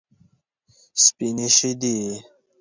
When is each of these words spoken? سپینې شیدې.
سپینې 1.03 1.47
شیدې. 1.57 1.97